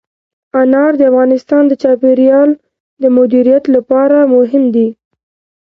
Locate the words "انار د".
0.59-1.01